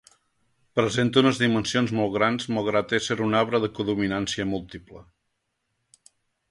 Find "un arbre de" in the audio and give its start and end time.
3.27-3.73